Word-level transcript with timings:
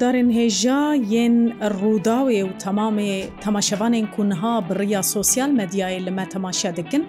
ڕوودارên 0.00 0.30
hêjiyên 0.38 1.34
ڕووداوê 1.80 2.38
û 2.44 2.50
temamê 2.64 3.14
temaşevanên 3.44 4.06
ku 4.16 4.22
niha 4.30 4.54
bi 4.68 4.72
riya 4.80 5.02
sosyal 5.14 5.50
medyayê 5.60 6.00
li 6.06 6.10
me 6.18 6.24
temaşe 6.32 6.70
dikin, 6.76 7.02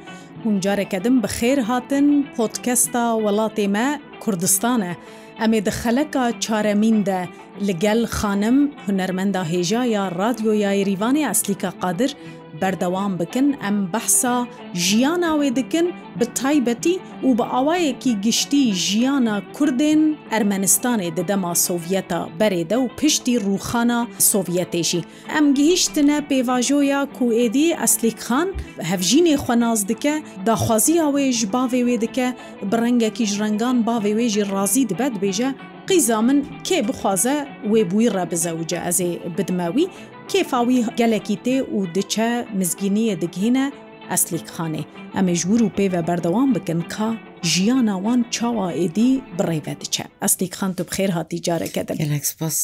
hûn 0.44 0.56
careke 0.66 1.00
din 1.04 1.16
bi 1.24 1.30
xêr 1.38 1.58
hatin 1.70 2.08
podkesta 2.38 3.04
welatê 3.26 3.68
me 3.76 3.88
Kurdistan 4.24 4.82
e. 4.82 4.94
Em 5.46 5.52
ê 5.54 5.62
di 5.66 5.70
xeleka 5.82 6.26
çaremîn 6.46 7.06
de 7.06 7.20
li 7.68 7.74
gel 7.80 8.02
xanim 8.20 8.58
hunermenda 8.86 9.42
hêja 9.52 9.84
ya 9.96 10.04
radyoya 10.12 10.72
Rîvanê 10.90 11.24
Eslîka 11.32 11.72
Qadir, 11.82 12.12
بەردەوام 12.60 13.12
بکن 13.20 13.48
ئەم 13.64 13.78
بەحسا 13.94 14.36
ژیاناوێ 14.86 15.50
دکن 15.60 15.88
بە 16.20 16.26
تایبەتی 16.40 16.96
و 17.24 17.30
بە 17.40 17.46
ئاوایەکی 17.54 18.12
گشتی 18.26 18.64
ژیانە 18.86 19.36
کوردێن 19.56 20.02
ئەرمەنستانێ 20.32 21.08
دەدەما 21.18 21.54
سۆڤەتە 21.66 22.20
بەرێدە 22.40 22.78
و 22.84 22.88
پشتی 23.00 23.36
ڕوخانە 23.46 24.00
سۆڤەتێژی 24.32 25.02
ئەم 25.34 25.46
گەیشتنە 25.58 26.18
پێواژۆیا 26.30 27.02
کوئێدی 27.18 27.68
ئەسلیکخان 27.82 28.48
هەفژینێ 28.90 29.36
خوەناز 29.44 29.80
دکە 29.92 30.16
داخوازی 30.48 31.00
ئاوێژ 31.04 31.40
باێ 31.54 31.82
وێ 31.88 31.96
دکە 32.04 32.28
بڕەنگەکیش 32.72 33.32
ڕنگان 33.42 33.78
باێ 33.88 34.12
وێژی 34.18 34.44
ڕازی 34.54 34.84
دەبێت 34.90 35.16
بێژە 35.24 35.52
قیزا 35.90 36.20
من 36.28 36.40
کێ 36.68 36.80
بخوازە 36.88 37.36
وێبووی 37.72 38.10
ڕەبزەوجە 38.16 38.80
ئەزێ 38.88 39.10
بدمەوی 39.36 39.88
کێفاوی 40.34 40.80
گەلێکی 41.00 41.38
تێ 41.46 41.56
و 41.78 41.80
دچە 41.96 42.30
مزگینیە 42.60 43.16
دگهینە 43.24 43.66
ئەسلیکخانێ 44.12 44.84
ئەمێ 45.16 45.34
ژور 45.42 45.62
و 45.64 45.74
پێوە 45.78 46.02
بەردەوام 46.08 46.50
بکەن 46.56 46.82
کا 46.94 47.10
ژیانەوان 47.52 48.20
چاوا 48.36 48.68
ئێدی 48.80 49.12
بڕێوە 49.38 49.74
دچە 49.82 50.06
ئەستیک 50.24 50.52
خان 50.58 50.72
تو 50.78 50.84
بخێر 50.90 51.10
هاتی 51.18 51.40
جارەکە 51.48 51.82
دەگەلکسپاس 51.90 52.58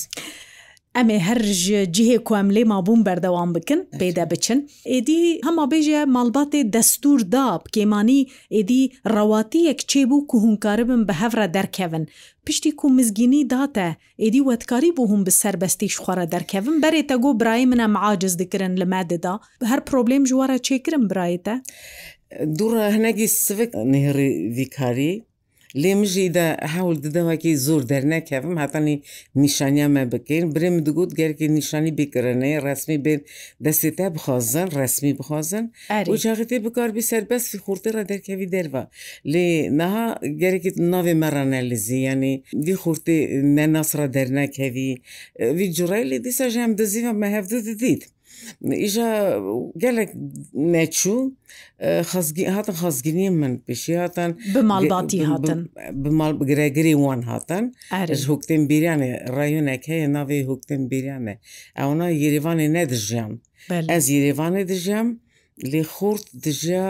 ئەمێ 0.95 1.17
هەرژ 1.27 1.63
جیهێ 1.95 2.17
کوم 2.27 2.47
لێ 2.55 2.63
مابووم 2.73 3.01
بەردەوام 3.07 3.49
بکن 3.55 3.79
پێدا 4.01 4.23
بچن 4.31 4.59
ئێدی 4.91 5.21
هەما 5.47 5.63
بێژە 5.71 6.01
ماڵباتێ 6.15 6.61
دەستور 6.75 7.19
دا 7.33 7.45
بکێمانی 7.65 8.21
ئێدی 8.55 8.81
ڕەواتیەک 9.13 9.79
چێبوو 9.91 10.25
کو 10.29 10.35
هوونکاربن 10.43 11.01
بە 11.07 11.13
هەورە 11.21 11.45
دەرکەون 11.55 12.03
پشتی 12.45 12.71
کو 12.79 12.85
مزگینی 12.97 13.41
داتە 13.53 13.87
ئێدی 14.23 14.41
وەتکاری 14.49 14.91
بۆ 14.97 15.03
هوم 15.11 15.21
بە 15.27 15.33
سربەستی 15.41 15.93
شخواۆرە 15.95 16.25
دەرکەون 16.33 16.75
بەرێتە 16.83 17.15
گۆ 17.23 17.29
برای 17.39 17.65
منە 17.71 17.87
معاجز 17.95 18.33
دکردن 18.41 18.73
لە 18.81 18.85
مادەدا 18.93 19.35
هەر 19.71 19.79
پرۆبلم 19.87 20.23
ژوارە 20.31 20.57
چێکرم 20.67 21.03
برایێتە 21.11 21.55
دوڕە 22.57 22.83
هەنەگی 22.93 23.27
سوک 23.45 23.71
نێری 23.91 24.29
دیکاری 24.57 25.13
لێ 25.81 25.93
مژیدا 26.01 26.47
هەول 26.75 26.95
ددەوەکی 27.05 27.53
زۆر 27.65 27.81
دەرنەکەم 27.91 28.45
هاتانی 28.63 28.95
نیشانیامە 29.43 30.03
بکەین 30.13 30.45
برێم 30.55 30.75
دەگوت 30.87 31.11
گەرکی 31.19 31.47
نیشانی 31.57 31.91
بیکردنەیە 31.99 32.59
ڕسمی 32.67 32.97
بێن 33.05 33.21
دەستێتە 33.65 34.05
بخوازن 34.15 34.67
ڕسمی 34.79 35.13
بخوازن 35.19 35.65
وجاغێتی 36.13 36.59
بکاربی 36.65 37.03
سربەستی 37.11 37.57
خورترە 37.65 38.03
دەرکەوی 38.11 38.51
دەرەوە 38.55 38.83
لێ 39.31 39.45
نها 39.79 40.05
گەرەێت 40.41 40.75
ناوێ 40.93 41.13
مەرانەلیزی 41.23 41.99
ینی 42.09 42.33
دی 42.65 42.75
خورتی 42.81 43.17
نەناسرە 43.57 44.07
دەرنەکەوی 44.15 44.91
وی 45.57 45.67
جوڕای 45.77 46.03
لێ 46.09 46.17
دیسە 46.25 46.45
ژەم 46.53 46.71
دەزیوە 46.79 47.11
مەهەفت 47.21 47.51
دەدیت. 47.67 48.03
ئیژە 48.83 49.09
گەلێک 49.81 50.11
نەچوو 50.73 51.19
هاتن 52.55 52.75
خەزگینی 52.81 53.27
من 53.41 53.53
پێشی 53.67 53.93
هاتن 54.01 54.31
بماڵباتی 54.55 55.21
هاتن 55.29 55.59
بماڵ 56.03 56.31
بگرێگری 56.39 56.93
وان 57.05 57.21
هاتن 57.31 57.65
هوکتن 58.29 58.61
بیرانێ 58.69 59.11
ڕایونێک 59.35 59.83
هەیە 59.91 60.07
ناوی 60.15 60.41
هوکتن 60.49 60.81
بیرانێ 60.91 61.35
ئەونا 61.79 62.07
یریوانی 62.23 62.67
نەدرژیان 62.77 63.31
ئەس 63.91 64.05
یریوانی 64.15 64.63
دژیم 64.71 65.07
لێ 65.71 65.83
خورد 65.93 66.23
دژە 66.43 66.85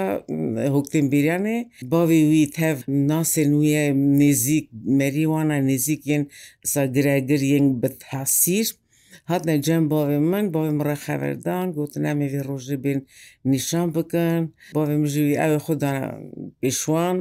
هوکتن 0.73 1.05
بیرانێ 1.13 1.57
باوی 1.93 2.21
وی 2.31 2.45
تەف 2.57 2.77
ناسێ 3.11 3.43
نوە 3.53 3.83
نزیک 4.21 4.65
مەریوانە 4.99 5.57
نزیک 5.71 6.01
ین 6.13 6.23
ساگرێگر 6.73 7.41
ین 7.55 7.65
بەتحاسیر. 7.81 8.67
هاتنە 9.29 9.55
جەم 9.67 9.83
باێ 9.91 10.17
من 10.31 10.45
باێ 10.53 10.71
مڕە 10.77 10.95
خەوەردان 11.05 11.65
گوت 11.75 11.93
نامێوی 12.05 12.43
ڕۆژی 12.47 12.77
بین 12.83 12.99
نیشان 13.53 13.87
بکەن 13.95 14.41
باێ 14.75 14.95
مژوی 15.03 15.39
ئەوێ 15.41 15.59
خوددا 15.65 15.93
پێشوان 16.61 17.17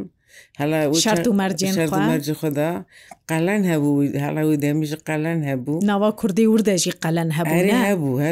هەلاجی 0.61 2.35
خدا 2.41 2.73
قەلەن 3.31 3.63
هەبوو 3.71 3.95
هەڵاوی 4.25 4.59
دەمیژ 4.65 4.93
قەلەن 5.09 5.39
هەبوو 5.51 5.77
ناوا 5.91 6.09
کوردی 6.21 6.49
وردەژی 6.53 6.93
قەلەن 7.05 7.31
هەبوو 7.37 7.83
هەبوو 7.87 8.23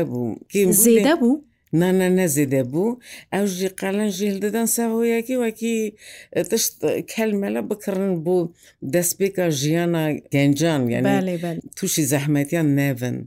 هەبوو 0.57 0.75
زیدە 0.85 1.15
بوو؟ 1.21 1.35
نانە 1.81 2.09
نەزیدە 2.19 2.63
بوو 2.73 2.99
ئەو 3.35 3.45
ژی 3.57 3.71
قەلەن 3.81 4.11
ژیل 4.19 4.37
دەدەن 4.45 4.67
ساوەیەکی 4.77 5.37
وەکی 5.45 5.77
تشت 6.51 6.73
کەلمەلە 7.13 7.61
بکڕن 7.69 8.13
بوو 8.25 8.51
دەستپێکە 8.95 9.45
ژیانە 9.61 10.05
گەنجان 10.35 10.83
یعنی 10.95 11.17
تووشی 11.77 12.05
زەحمەتیان 12.13 12.69
نێڤن 12.79 13.19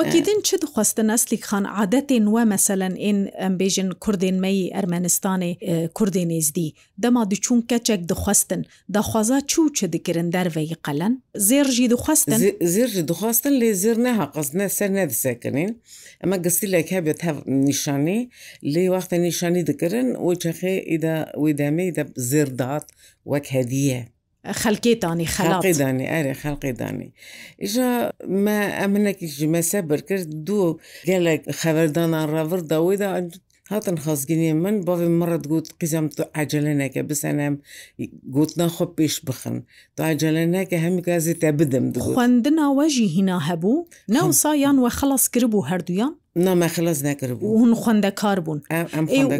وەکیدن 0.00 0.38
چ 0.48 0.50
دخواستە 0.64 1.02
نسلی 1.12 1.38
خان 1.48 1.64
عادەتێن 1.78 2.24
وە 2.34 2.42
مەسەەن 2.52 2.94
ئێن 3.04 3.20
ئەمبێژن 3.42 3.88
کوردێن 4.04 4.36
مەی 4.44 4.58
ئەرمەنستانی 4.76 5.52
کوردێ 5.96 6.24
نێزدی 6.30 6.74
دەما 7.02 7.22
دوچوون 7.32 7.60
کەچێک 7.70 8.00
دخواستن 8.12 8.62
داخوازا 8.96 9.38
چوو 9.50 9.66
چ 9.76 9.78
دکردن 9.94 10.28
دەرەی 10.36 10.76
قەلەن 10.86 11.14
زێرژی 11.48 11.86
دخواستن 11.94 12.40
زێرژی 12.74 13.02
دخواستن 13.10 13.54
لێ 13.60 13.70
زێر 13.82 13.98
نەها 14.06 14.26
قەزنە 14.36 14.66
سەر 14.78 14.90
نەدسەکردین 14.98 15.72
ئەمە 16.22 16.36
گستیلێک 16.46 16.88
هەبێت 16.96 17.20
نیشانی 17.68 18.20
لێ 18.72 18.84
وقتە 18.94 19.16
نیشانی 19.26 19.62
دکردن 19.68 20.08
و 20.26 20.28
چەخێ 20.42 20.74
ئیدا 20.90 21.16
ویدامەی 21.44 21.90
دە 21.96 22.02
زێردات 22.30 22.86
وەک 23.30 23.46
هەدیە. 23.56 24.00
خەلکی 24.60 24.92
دانی 25.02 25.26
خەڵقی 25.34 25.72
دانی 25.80 26.06
ئەرێ 26.12 26.34
خەڵقی 26.42 26.72
دانی 26.80 27.10
ئیژا 27.62 27.92
مە 28.44 28.58
ئەمنێکیشی 28.80 29.46
مەسە 29.54 29.78
برکرد 29.90 30.28
دوو 30.46 30.78
گەلێک 31.08 31.42
خەبەردانان 31.60 32.26
ڕەوردەوەیدا 32.34 33.08
هاتن 33.72 33.96
خەزگینی 34.04 34.52
من 34.64 34.76
باێ 34.86 35.08
مرد 35.20 35.44
گوت 35.52 35.66
قیزم 35.80 36.06
تو 36.16 36.22
عجلەنەکە 36.40 37.02
بسەنم 37.10 37.54
گوتنا 38.36 38.68
خۆ 38.76 38.84
پێش 38.98 39.14
بخن 39.26 39.56
تا 39.96 40.02
عجلەنەکە 40.12 40.76
هەمی 40.84 41.02
کازی 41.08 41.34
تە 41.42 41.48
بدەم 41.58 41.86
خوێندنا 42.14 42.66
وەژی 42.78 43.06
هینا 43.14 43.38
هەبوو 43.48 43.76
ناوسایان 44.14 44.76
وە 44.84 44.90
خلاص 44.98 45.24
کردبوو 45.32 45.66
هەردووان 45.70 46.12
نامە 46.46 46.68
خلاص 46.74 46.98
نەکردبوو 47.08 47.58
هون 47.60 47.72
خوێندە 47.82 48.10
کار 48.20 48.38
بوون 48.44 48.60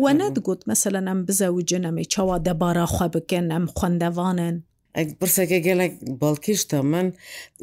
وە 0.04 0.12
نەتگوت 0.20 0.60
مەمثلەن 0.68 1.06
ئەم 1.10 1.20
بزەوجنەمی 1.26 2.04
چاوا 2.12 2.36
دەبارە 2.46 2.86
خوا 2.94 3.06
بکەن 3.16 3.46
ئەم 3.54 3.66
خوێندەوانن 3.78 4.56
ئەک 4.98 5.08
پرسەکە 5.20 5.58
گەلێک 5.66 5.94
بەڵکیشتە 6.20 6.78
من 6.92 7.06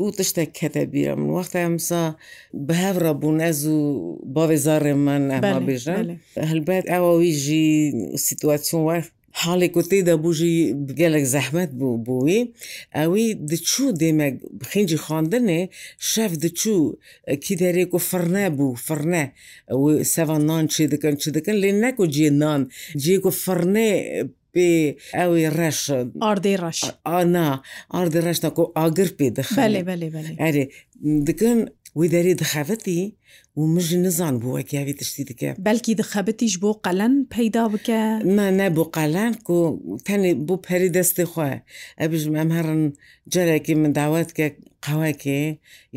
و 0.03 0.05
تشتێک 0.17 0.49
کەتە 0.59 0.83
بیرم 0.93 1.21
وەختە 1.35 1.59
ئەمسا 1.63 2.03
بەهەڕە 2.67 3.11
بوون 3.21 3.39
ئەز 3.45 3.61
و 3.77 3.81
باێزارێ 4.35 4.93
من 5.05 5.23
ئەما 5.35 5.57
بێژن 5.67 6.05
هەلبەت 6.49 6.83
ئەوەوی 6.93 7.31
ژی 7.43 7.67
سیتواتسیون 8.27 8.83
وەخت 8.89 9.11
حالێک 9.41 9.71
کوتی 9.75 10.01
دەبژی 10.09 10.55
گەلێک 10.99 11.25
زەحمت 11.33 11.71
بوو 11.79 11.97
بووی 12.05 12.41
ئەوی 12.97 13.25
دچوو 13.51 13.95
دێمە 14.01 14.27
بخینجی 14.59 14.99
خواندنێ 15.05 15.61
شەف 16.11 16.31
دچوو 16.43 16.79
کی 17.43 17.53
دەرێک 17.61 17.91
و 17.95 17.99
فڕنە 18.09 18.45
بوو 18.57 18.79
فڕنە 18.87 19.23
سەوان 20.13 20.41
نان 20.49 20.65
چی 20.73 20.83
دکەن 20.93 21.15
چی 21.21 21.29
دکەن 21.35 21.55
لێ 21.63 21.71
نەک 21.83 21.95
و 22.01 22.05
جێ 22.15 22.27
نان 22.41 22.61
جێک 23.03 23.23
و 23.27 23.31
فڕنێ 23.43 23.91
پێ 24.53 24.69
ئەوی 25.17 25.43
ڕەش 25.57 25.79
ئاردەی 26.23 26.57
ڕەش 26.63 26.79
ئانا 27.07 27.49
ئاردە 27.93 28.19
ڕەشتا 28.27 28.49
و 28.61 28.71
ئاگر 28.77 29.09
پێ 29.17 29.27
دەخەێ 29.37 29.65
دکن 31.27 31.59
وی 31.95 32.07
دەری 32.09 32.33
دخەبەتی 32.43 33.01
و 33.57 33.61
مژ 33.75 33.87
نزان 34.05 34.33
بوو 34.41 34.57
وەکیاوی 34.61 34.93
تشتی 34.99 35.23
دکە 35.29 35.49
بەلکی 35.67 35.93
دخەبەتیش 36.01 36.53
بۆ 36.63 36.69
قەلەن 36.85 37.13
پەیدا 37.35 37.63
بکە 37.73 37.99
مانە 38.37 38.67
بۆ 38.77 38.83
قەلان 38.95 39.33
و 39.53 39.57
تەنێ 40.07 40.31
بۆ 40.47 40.55
پەری 40.65 40.89
دەستی 40.97 41.25
خۆ 41.31 41.45
ئەبژ 42.01 42.23
ئەم 42.39 42.49
هەڕن 42.57 42.81
جارێکی 43.33 43.75
من 43.81 43.91
داوات 43.99 44.29
کە 44.37 44.47
قەوەکێ 44.85 45.41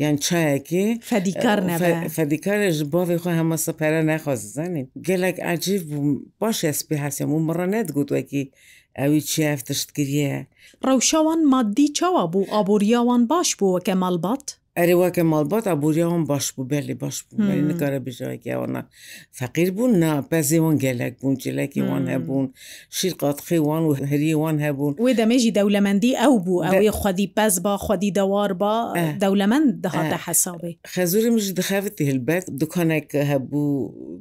یان 0.03 0.15
چایەکی 0.25 0.85
فەدیکار 1.09 1.59
فەدیکارش 2.15 2.77
بۆی 2.93 3.19
خۆ 3.23 3.29
هەمە 3.39 3.57
سەپەرە 3.65 4.01
نەخۆزانین 4.11 4.87
گەلێک 5.07 5.37
عجیب 5.51 5.81
بوو 5.89 6.15
باش 6.41 6.57
ئەسپی 6.69 6.97
هەسیم 7.05 7.29
و 7.33 7.43
مڕە 7.47 7.65
نەتگووتوەکی 7.73 8.43
ئەوی 8.99 9.21
چیافتشتگریە 9.31 10.35
ڕەوشەوان 10.85 11.41
مادی 11.53 11.87
چاوە 11.97 12.23
بوو 12.31 12.49
ئابوریاوان 12.53 13.21
باش 13.31 13.49
بووە 13.59 13.79
کە 13.87 13.93
مەڵبات؟ 14.03 14.47
ئەرێواکە 14.79 15.23
ماڵبات 15.33 15.63
ئابوووریەوەم 15.69 16.23
باش 16.31 16.45
بوو 16.55 16.65
بەلی 16.71 16.95
باش 17.01 17.15
بووکارە 17.27 17.99
بژایکیەوەە 18.07 18.81
فەقیر 19.39 19.69
بوون 19.75 19.91
نا 20.03 20.11
پەزیوان 20.31 20.75
گەلک 20.83 21.13
بوون 21.19 21.35
جلێکی 21.43 21.81
وان 21.89 22.03
هەبوون 22.13 22.45
شیر 22.97 23.13
قاتخی 23.21 23.57
وان 23.67 23.83
و 23.87 23.91
هەریوان 24.11 24.55
هەبوون 24.65 24.93
وێ 25.03 25.11
دەمێژی 25.21 25.51
دەولەمەندی 25.57 26.17
ئەو 26.21 26.33
بوو 26.45 26.63
ئەوەیە 26.65 26.93
خودی 26.99 27.27
پەز 27.37 27.53
با 27.65 27.73
خودی 27.85 28.11
دەوار 28.19 28.51
با 28.61 28.75
دەولەمەند 29.23 29.69
دەهاتە 29.85 30.17
حەساڵی 30.25 30.73
خەزوری 30.93 31.29
مژ 31.35 31.45
دخەوتی 31.59 32.03
هلبەت 32.09 32.45
دوکانێک 32.61 33.07
هەبوو 33.31 33.71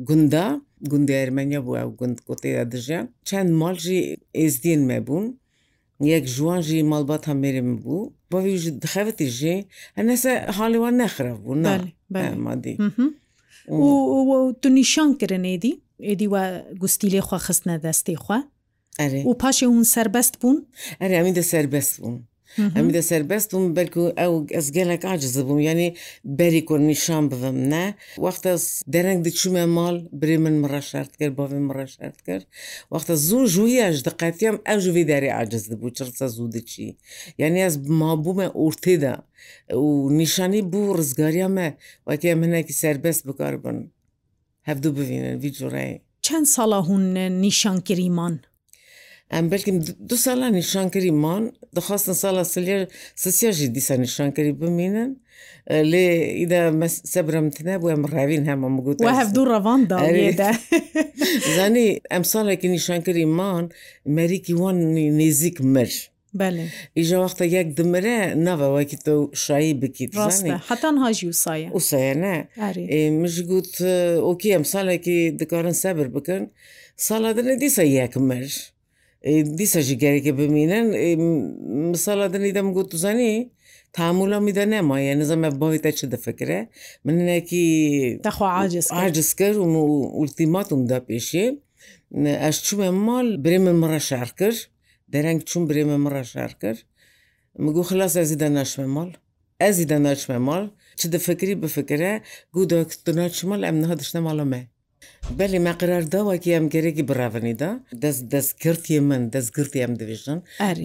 گوندا 0.08 0.46
گوندی 0.90 1.14
ئەرمەنیا 1.20 1.60
بوو 1.64 1.78
ئەو 1.80 1.88
گوند 2.00 2.16
کتێدا 2.28 2.64
دژیان 2.72 3.06
چەند 3.28 3.50
ماڵژی 3.60 4.00
ئێزدین 4.40 4.80
مەبوون 4.90 5.26
یەک 6.10 6.24
ژوانژی 6.34 6.80
مەڵبات 6.92 7.22
هەمێرم 7.30 7.68
بوو 7.82 8.10
بۆویژ 8.30 8.62
دخەتی 8.82 9.28
ژێ 9.38 9.56
هەنەسە 9.98 10.30
حالیوان 10.56 10.94
نەخراب 11.02 11.38
بوو 11.44 11.60
نامادی 12.14 12.74
تو 14.60 14.68
نیشان 14.80 15.08
کرن 15.20 15.44
ێدی 15.54 15.72
ئێدی 16.08 16.28
وە 16.34 16.42
گوستی 16.82 17.08
لێخوا 17.14 17.38
خستنە 17.46 17.76
دەستی 17.84 18.16
خوا 18.22 18.38
و 19.28 19.32
پاشێ 19.42 19.64
اون 19.70 19.84
سربەست 19.94 20.34
بوون 20.40 20.56
ئەرێ 21.00 21.14
ئەمی 21.18 21.32
دە 21.38 21.44
سربەست 21.52 21.92
بوون 22.00 22.16
ئەمی 22.76 22.92
دە 22.96 23.02
سربەستم 23.10 23.62
بەرکو 23.76 24.02
ئەو 24.20 24.32
ئەس 24.56 24.66
گەلێک 24.76 25.02
ئاجز 25.08 25.34
بووم 25.46 25.58
ینی 25.70 25.88
بەری 26.38 26.62
کرد 26.68 26.84
نیشان 26.92 27.24
بم 27.30 27.58
نە 27.72 27.84
وەختە 28.26 28.52
دەرەنگ 28.94 29.20
دچوومە 29.26 29.64
ماڵ 29.76 29.96
برێ 30.20 30.36
من 30.44 30.54
مڕەشارت 30.62 31.12
کرد 31.20 31.32
بۆێ 31.38 31.60
مڕەشارت 31.68 32.18
کرد 32.26 32.44
وەختە 32.92 33.14
زوو 33.26 33.50
ژوویەش 33.54 33.96
دقەتیم 34.08 34.56
ئەژوی 34.68 35.04
دەری 35.10 35.34
ئاجز 35.36 35.64
دەبوو 35.72 35.94
چرسە 35.96 36.26
زوو 36.34 36.46
دچی 36.54 36.86
یعنی 37.40 37.58
ئەس 37.66 37.74
ما 38.00 38.12
بوومە 38.24 38.46
ئورتێدا 38.60 39.14
و 39.84 39.88
نیشانی 40.20 40.62
بوو 40.72 40.94
ڕزگاریامە 40.98 41.68
وەکە 42.08 42.28
منێکی 42.40 42.74
سربەست 42.82 43.22
بکار 43.28 43.54
بن 43.64 43.78
هەفتوو 44.68 44.94
ببینن 44.98 45.34
ویجوڕێ 45.44 45.86
چەند 46.26 46.46
ساڵە 46.54 46.78
هوون 46.86 47.16
نیشانکریمان؟ 47.44 48.34
ئەم 49.34 49.46
بلکم 49.52 49.76
دو 50.10 50.16
ساڵە 50.24 50.48
نیشانکەریمان 50.58 51.42
دەخواستن 51.76 52.14
ساڵە 52.22 52.42
سلێر 52.54 52.80
سسیژی 53.22 53.66
دیسە 53.76 53.94
نیشانکەری 54.04 54.52
بمینن 54.60 55.10
لێ 55.90 56.06
ئیدا 56.40 56.60
سەبرمتنە 57.14 57.74
بووە 57.80 57.94
ڕاوین 58.14 58.42
هەمە 58.50 58.66
مگووت 58.76 58.98
هەفتوو 59.22 59.44
ڕەواندا 59.52 59.98
زانی 61.56 61.88
ئەم 62.12 62.24
ساڵێکی 62.32 62.68
نیشانکەریمان 62.76 63.64
مەریکی 64.16 64.54
وان 64.60 64.76
نێزیک 65.20 65.56
مرش. 65.74 65.96
ئیژە 66.98 67.16
وەختە 67.22 67.44
یەک 67.56 67.68
دمرە 67.78 68.18
ناوەوەکی 68.46 68.98
تۆ 69.06 69.12
شایی 69.44 69.72
بکیت 69.82 70.12
حتان 70.70 70.94
هاژی 71.04 71.26
وسایە 71.32 71.68
وسایەنە 71.78 72.36
مژ 73.22 73.34
گوت 73.50 73.72
ئۆکی 74.26 74.50
ئەم 74.54 74.64
ساڵێکی 74.72 75.18
دکارن 75.40 75.76
سەبر 75.84 76.06
بکەن 76.16 76.42
ساڵە 77.06 77.30
دنە 77.36 77.54
دیسە 77.62 77.84
یەک 77.98 78.14
مرش. 78.30 78.56
دیسەژی 79.58 79.96
گەرێکی 80.02 80.32
ببینن 80.40 80.86
مثالە 81.92 82.26
دەنیدەم 82.34 82.68
گوت 82.76 82.88
توزانی 82.92 83.32
تعاملە 83.96 84.38
میدەنێمە 84.46 84.96
یە 85.08 85.14
نزەمە 85.20 85.48
بەویتە 85.60 85.90
چ 85.98 86.00
دەفکرێ 86.12 86.58
منێکی 87.06 87.66
عجز 89.04 89.28
کرد 89.40 89.56
و 89.56 89.64
ئولتیماتوم 90.18 90.82
دا 90.92 90.98
پێشێ 91.08 91.46
ئەش 92.44 92.56
چومە 92.66 92.90
مال 93.06 93.26
برێمە 93.44 93.72
مڕە 93.82 94.00
شار 94.08 94.30
کرد 94.38 94.58
دەرەنگ 95.12 95.40
چوم 95.50 95.62
برێمە 95.70 95.96
مڕە 96.04 96.22
شار 96.32 96.52
کرد 96.62 96.80
مگو 97.64 97.82
خلاص 97.90 98.12
ئەزیدا 98.20 98.48
ناشمە 98.56 98.86
مال 98.96 99.10
ئەزیدا 99.62 99.98
ناچمە 100.06 100.38
مال 100.48 100.64
چ 101.00 101.02
دەفکری 101.14 101.54
بفکرە 101.62 102.12
گو 102.54 102.60
دۆکتنا 102.70 103.26
چمەل 103.36 103.60
ئەم 103.66 103.76
نها 103.82 103.94
دشتە 104.00 104.20
ماڵە 104.26 104.46
مە 104.52 104.60
بەێ 105.38 105.58
مەقرار 105.66 106.04
داواکی 106.14 106.54
ئەم 106.54 106.66
گەرەی 106.74 107.04
براڤنیدا 107.10 107.70
دەست 108.02 108.22
دەستکردی 108.34 108.94
من 109.10 109.22
دەستگرتی 109.34 109.78
ئەم 109.84 109.94
دەویژن 110.00 110.38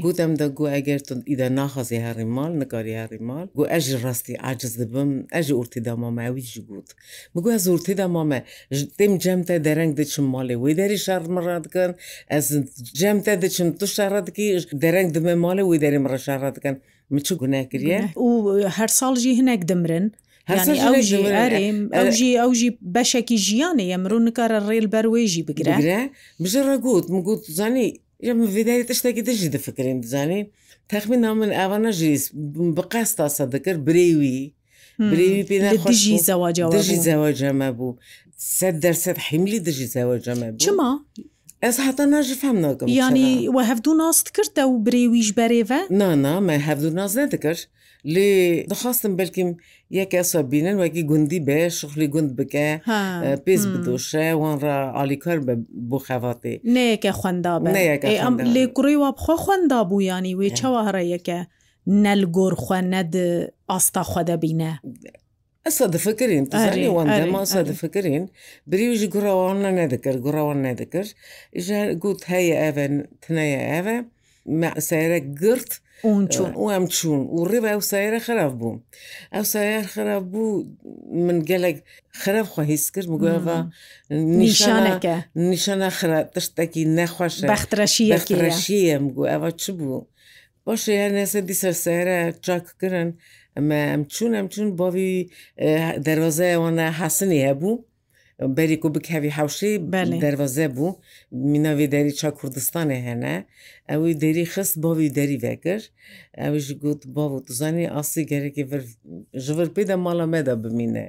گوتم 0.03 0.31
دە 0.39 0.47
گو 0.57 0.63
ئەگەرتون 0.75 1.19
ئیدا 1.29 1.47
ناخوازی 1.59 1.99
هەریمال 2.07 2.51
نکاری 2.61 2.93
هەریمال 3.01 3.45
گو 3.57 3.63
ئەژ 3.73 3.85
ڕاستی 4.03 4.33
عجز 4.51 4.73
دەبم 4.81 5.09
ئەژ 5.35 5.47
ئورتیدا 5.57 5.93
ماماویش 6.03 6.51
گوت 6.69 6.89
بگو 7.33 7.49
ئە 7.55 7.59
زورتیدا 7.65 8.05
مامە 8.15 8.39
تم 8.97 9.11
جەمتە 9.23 9.55
دەرەنگ 9.67 9.91
دچم 9.99 10.25
ماڵێ 10.33 10.55
وی 10.63 10.73
دەری 10.79 10.97
شارمەڕاتکەن 11.05 11.91
ئەس 12.33 12.47
جەمتە 12.99 13.33
دچم 13.43 13.69
تو 13.79 13.85
شارەتکی 13.95 14.47
دەرەنگ 14.83 15.09
دمە 15.15 15.33
ماڵێ 15.45 15.63
وی 15.69 15.79
دەریم 15.85 16.05
ڕەشارڕاتکەن 16.13 16.75
مچ 17.13 17.27
گوناکریە 17.41 17.99
و 18.25 18.29
هەر 18.77 18.89
ساڵژی 18.99 19.31
هەنێک 19.39 19.61
دەمرن 19.71 20.05
ئەوژی 20.49 22.33
ئەوژی 22.41 22.69
بەشێکی 22.95 23.37
ژیانە 23.45 23.85
ئەمرۆ 23.93 24.17
نکارە 24.27 24.59
ڕێل 24.67 24.87
بەروێژی 24.93 25.43
بگرە 25.47 25.75
بژڕە 26.41 26.75
گوت 26.85 27.05
مگوت 27.15 27.41
زانی 27.57 27.87
ڤیداری 28.55 28.83
تشتێکی 28.89 29.23
دژی 29.27 29.49
دەفکرین 29.55 29.97
دزانین 30.05 30.45
تەخمی 30.91 31.17
نامن 31.25 31.51
ئەوە 31.59 31.77
نەژیس 31.85 32.23
بقاس 32.77 33.11
تاسە 33.19 33.43
دەکرد 33.53 33.79
برێوی 33.87 34.39
برێوی 35.11 35.43
پێژی 35.49 36.15
زەواجژی 36.27 36.97
زەواجەمە 37.07 37.69
بوو 37.77 37.97
سەد 38.57 38.75
دەرسەت 38.83 39.17
حیملی 39.27 39.59
دژی 39.67 39.87
زەواجەمە 39.95 40.47
چما؟ 40.65 40.91
Ez 41.69 41.75
heta 41.87 42.05
najifem 42.15 42.57
nakim. 42.65 42.87
Yanî 43.01 43.27
we 43.55 43.63
hevdû 43.71 43.91
nas 44.03 44.19
dikir 44.27 44.47
te 44.55 44.63
û 44.73 44.73
birêwî 44.85 45.19
ji 45.27 45.33
berêve? 45.41 45.79
Nana 45.99 46.33
me 46.47 46.55
hevdû 46.67 46.89
naz 46.99 47.11
ne 47.19 47.25
dikir. 47.31 47.57
لێ 48.13 48.29
دەخواستم 48.73 49.11
بەلکیم 49.19 49.49
یەکەسە 49.99 50.39
بینن 50.51 50.75
وەکی 50.83 51.03
گوندی 51.11 51.41
بێ 51.47 51.59
شخلی 51.79 52.07
گوند 52.13 52.29
بکە 52.37 52.67
پێز 53.45 53.63
بدۆشە 53.71 54.27
وانڕە 54.41 54.75
ئالیکار 54.97 55.37
بە 55.47 55.53
بۆ 55.89 55.97
خەواتێ 56.07 56.53
نەیەکە 56.75 57.11
خوێندا 57.19 57.53
لێ 58.55 58.63
کوڕی 58.75 58.95
وابخوا 59.03 59.35
خوێندا 59.43 59.79
بوویانی 59.89 60.33
وێ 60.39 60.47
چاوە 60.59 60.79
هەڕەیەکە 60.87 61.39
نەل 62.05 62.21
گۆر 62.37 62.53
خوێن 62.63 62.85
نەد 62.95 63.13
ئاستا 63.71 64.01
خودەبینە. 64.11 64.71
ئەسا 65.65 65.85
دفکرین 65.95 66.45
ئەسا 67.39 67.61
دفکرین 67.71 68.23
بریژی 68.71 69.07
گوڕەوەە 69.13 69.53
نەدەکرد 69.79 70.19
گوڕەوەن 70.25 70.59
نەدەکرد 70.67 71.09
گوت 72.03 72.21
هەیە 72.33 72.55
ئەڤەن 72.63 72.93
تنەیە 73.23 73.59
ئەڤە 73.71 73.97
سیرە 74.87 75.19
گرت 75.41 75.71
اون 76.01 76.27
چون 76.27 76.51
و 76.53 76.69
ئەم 76.69 76.85
چوون 76.91 77.19
و 77.37 77.43
ڕێبە 77.51 77.69
ئەو 77.73 77.81
سایرە 77.91 78.19
خراف 78.27 78.53
بووم 78.59 78.77
ئەو 79.35 79.45
سایار 79.53 79.85
خراف 79.95 80.23
بوو 80.31 80.65
من 81.27 81.37
گەلێک 81.49 81.77
خراپخوا 82.23 82.63
هیچ 82.71 82.85
کرد 82.93 83.07
مگوێەوە 83.13 83.53
نیشانەکە 84.43 85.15
نیشانە 85.51 85.89
خراپ 85.99 86.27
تشتێکی 86.35 86.83
نەخواش 86.97 87.33
بەخترەشیەشیە 87.53 88.97
گو 89.15 89.21
ئەوە 89.31 89.49
چ 89.61 89.63
بوو 89.77 90.01
باشە 90.65 90.89
یان 90.99 91.13
نێسە 91.19 91.39
دیسەر 91.49 91.75
سایرە 91.83 92.17
چاککردن 92.45 93.09
ئەمە 93.55 93.77
ئەم 93.91 94.01
چوون 94.13 94.31
ئەم 94.37 94.47
چون 94.53 94.67
باوی 94.79 95.15
دەرۆزایەوەە 96.07 96.81
حسنی 96.99 97.45
هەبوو 97.47 97.73
بەریک 98.55 98.81
و 98.85 98.89
بکەوی 98.95 99.29
حوشی 99.37 99.73
دەواازە 100.23 100.67
بوو 100.77 100.97
میناوی 101.51 101.87
دەری 101.93 102.13
چا 102.21 102.29
کوردستانە 102.39 102.97
هەنە 103.07 103.35
ئەوی 103.89 104.13
دەری 104.23 104.45
خست 104.53 104.75
باوی 104.85 105.09
دەری 105.17 105.37
بەگر 105.45 105.81
ئەویش 106.41 106.67
گوت 106.83 107.01
باو 107.15 107.31
و 107.37 107.39
توزانی 107.45 107.85
ئاسی 107.95 108.23
گەرەی 108.31 108.65
ژور 109.45 109.69
پێدا 109.75 109.95
ماڵە 110.05 110.25
مەدا 110.33 110.55
بمینە. 110.63 111.05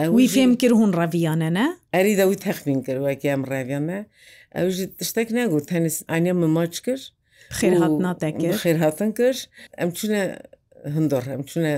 ئەوی 0.00 0.26
فێم 0.34 0.50
کرد 0.60 0.74
هون 0.80 0.90
ڕەڤیانەنە؟ 0.98 1.66
ئەری 1.94 2.12
داوی 2.20 2.38
تەخمین 2.46 2.78
کرد 2.86 3.00
وەکی 3.06 3.28
ئەم 3.32 3.42
ڕاویانە 3.50 3.98
ئەوژ 4.56 4.76
تشتێک 5.00 5.28
نەگوت 5.38 5.64
تەنیس 5.70 5.96
ئەنیە 6.10 6.34
مماچ 6.42 6.74
کرد 6.86 7.04
خێرهات 7.58 7.94
ناتەکرد 8.06 8.56
خێرهاتن 8.62 9.10
کرد 9.18 9.40
ئەم 9.78 9.88
چونە 9.98 10.20
هەندڕم 10.94 11.42
چونە 11.50 11.72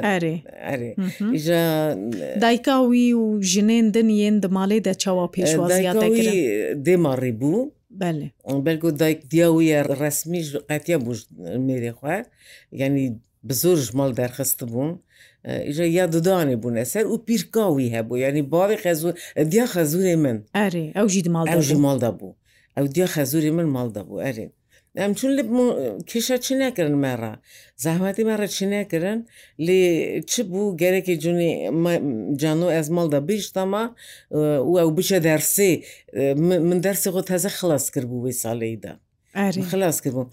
دایکاوی 2.44 3.06
و 3.20 3.40
ژنێن 3.52 3.86
دنیێن 3.96 4.34
دەماڵێ 4.44 4.78
دەچەوە 4.88 5.24
پێشوازی 5.36 5.86
دێماڕی 6.86 7.32
بوو 7.40 7.72
بەرگۆ 8.66 8.90
دایک 9.02 9.18
دیاویە 9.32 9.80
ڕسمی 10.00 10.42
قەتە 10.68 10.96
بوو 11.04 11.14
مێرێخوا 11.66 12.16
یعنی 12.80 13.04
بزۆر 13.48 13.78
ژمال 13.86 14.10
دەرخست 14.20 14.60
بوون 14.70 14.90
ئیژە 15.66 15.86
یا 15.98 16.04
ددانێ 16.14 16.56
بوونە 16.62 16.84
سەر 16.92 17.04
و 17.12 17.16
پیرکاوی 17.26 17.88
هەبوو 17.96 18.18
ینی 18.24 18.42
باڵی 18.54 18.78
خەزوو 18.84 19.12
دیا 19.52 19.66
خەزوورێ 19.74 20.14
من 20.24 20.38
ئەرێ 20.60 20.84
ئەو 20.96 21.06
ژی 21.12 21.22
ماڵ 21.34 21.46
ژمالدا 21.68 22.10
بوو 22.18 22.36
ئەو 22.76 22.84
دیا 22.94 23.06
خەزووری 23.14 23.52
من 23.58 23.68
ماڵدا 23.76 24.02
بوو 24.08 24.24
ئەرێن 24.26 24.50
ئەم 24.98 25.12
چون 25.18 25.30
لە 25.38 25.42
کیشە 26.10 26.36
چی 26.44 26.52
نەکردن 26.64 26.96
مێڕە 27.04 27.32
زەحمەتی 27.84 28.26
مەڕە 28.30 28.46
چی 28.56 28.64
نەکردن 28.76 29.18
لێ 29.66 29.80
چ 30.30 30.32
بوو 30.50 30.74
گەرەێکی 30.80 31.14
جوونی 31.22 31.52
جان 32.40 32.58
و 32.64 32.72
ئەزمەڵدا 32.74 33.20
بیشتەما 33.28 33.84
و 34.64 34.72
ئەو 34.80 34.90
بچە 34.96 35.18
دەرسێ 35.28 35.70
من 36.68 36.78
دەرسی 36.84 37.10
خۆ 37.14 37.20
تەزە 37.30 37.50
خلاص 37.58 37.84
کرد 37.92 38.06
بوو 38.10 38.24
وی 38.24 38.36
ساڵیدا. 38.42 38.92
خلاص 39.68 39.96
کرد 40.02 40.14
بوو 40.14 40.26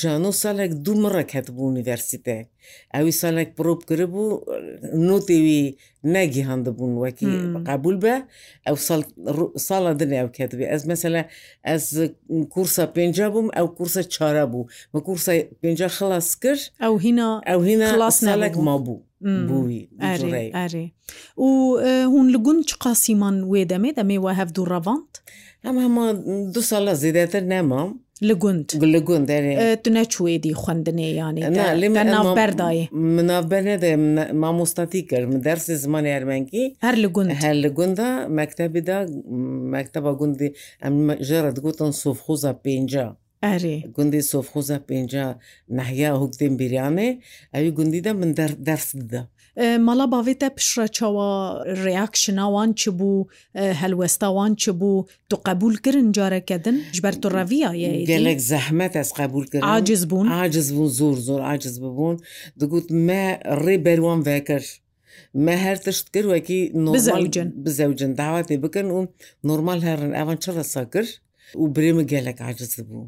جانۆ 0.00 0.30
سالێک 0.42 0.72
دوو 0.84 0.94
مڕێک 1.02 1.30
هەت 1.36 1.48
بوو 1.56 1.74
نیڤەرسیتێ 1.76 2.38
ئەوی 2.94 3.12
سالێک 3.22 3.48
پرۆب 3.56 3.80
کرد 3.88 4.04
بوو 4.12 4.26
نوتێوی 5.08 5.62
نەگی 6.14 6.44
هەندەبوون 6.50 6.92
وەکی 7.02 7.28
قبول 7.70 7.96
بە 8.04 8.14
ئەو 8.66 8.76
ساڵە 9.68 9.92
دنیا 10.00 10.18
ئەو 10.22 10.30
کاتبێ 10.36 10.64
ئەس 10.72 10.82
مەسەلا 10.92 11.22
ئەس 11.68 11.84
کورسە 12.54 12.84
پێنج 12.96 13.16
بووم 13.32 13.48
ئەو 13.56 13.66
کورسە 13.78 14.02
چارە 14.14 14.44
بوو 14.52 14.68
مە 14.94 15.00
کورسە 15.06 15.32
پێنج 15.62 15.80
خلاص 15.96 16.28
کرد 16.42 16.62
ئەو 16.84 16.94
هینا 17.04 17.30
ئەو 17.50 17.60
هینا 17.68 17.88
سالێک 18.20 18.56
ما 18.66 18.76
بوو. 18.86 19.02
بووی 19.48 19.80
و 21.40 21.44
هون 22.10 22.26
li 22.32 22.36
gund 22.46 22.60
çi 22.68 22.76
qasîman 22.84 23.36
wê 23.52 23.60
demê 23.72 23.90
demê 23.98 24.16
we 24.24 24.32
hev 24.40 24.48
dû 24.56 24.62
revand 24.76 25.12
Em 25.68 25.76
hema 25.84 26.04
du 26.54 26.62
sala 26.62 26.92
zêdetir 27.02 27.42
nemam 27.48 27.88
لە 28.26 28.34
گوند 28.42 28.66
لە 28.94 29.00
گوند 29.08 29.28
tu 29.82 29.88
neçûêdî 29.96 30.50
xwendinê 30.62 31.06
yanî 31.22 31.40
navberdayê 32.16 32.84
Min 33.16 33.24
navbernê 33.32 33.76
de 33.84 33.92
mamostatî 34.44 35.00
kir 35.08 35.22
min 35.30 35.40
dersê 35.48 35.74
zimanê 35.84 36.10
ermenkî 36.18 36.76
her 36.80 37.02
li 37.02 37.06
gund 37.06 37.30
her 37.30 37.56
li 37.62 37.68
gunda 37.68 38.26
mektebî 38.28 38.86
da 38.86 38.98
mekteba 39.76 40.12
gundî 40.20 40.48
em 40.88 40.94
ji 41.28 41.38
re 41.44 41.50
digotin 41.56 41.90
sofxuza 42.02 42.52
pênca 42.64 43.06
Erê 43.54 43.76
gundê 43.96 44.20
sofxuza 44.32 44.78
pênca 44.88 45.24
nehiya 45.78 46.12
hukdên 46.22 46.52
bîryanê 46.60 47.08
ew 47.58 47.68
gundî 47.78 48.00
de 48.04 48.12
min 48.20 48.30
ders 48.68 48.88
dida. 49.00 49.22
مەڵا 49.86 50.04
باێتە 50.14 50.48
پیشڕەچەوە 50.56 51.28
ڕیاکشناوان 51.84 52.70
چ 52.80 52.82
بوو 52.98 53.28
هەلوێستاوان 53.80 54.52
چ 54.62 54.64
بوو 54.80 54.98
تو 55.28 55.36
قبولکردن 55.46 56.06
جارەکەدن 56.16 56.76
ژبەر 56.96 57.14
تو 57.22 57.28
ڕەویە 57.36 57.70
گەلێک 58.10 58.40
زەحمەت 58.52 58.92
ئەس 59.00 59.10
قبولکرد 59.20 59.62
عجز 59.74 60.02
بوون 60.10 60.26
عجز 60.42 60.66
بوون 60.74 60.90
زۆر 60.98 61.16
زۆر 61.28 61.40
عجز 61.52 61.74
ببوون 61.84 62.16
دەگوت 62.60 62.86
مە 63.06 63.24
ڕێ 63.64 63.76
بەروان 63.86 64.20
ڤکرد. 64.28 64.70
me 65.44 65.54
her 65.64 65.78
tişt 65.86 66.06
kir 66.14 66.24
wekî 66.34 66.60
bizewcin 66.96 67.48
bizewcin 67.66 68.12
dawetê 68.22 68.56
bikin 68.64 68.86
û 68.96 68.98
normal 69.50 69.78
herin 69.88 70.12
evan 70.22 70.36
çi 70.44 70.50
rasa 70.56 70.82
kir 70.92 71.06
û 71.54 71.62
birêmi 71.76 72.02
gelek 72.14 72.38
aciz 72.48 72.70
dibû. 72.78 73.00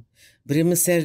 Birêmi 0.49 0.77
ser 0.87 1.03